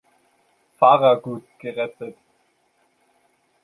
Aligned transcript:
Farragut" 0.79 1.43
gerettet. 1.59 2.15